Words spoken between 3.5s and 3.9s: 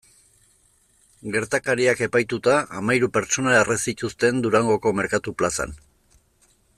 erre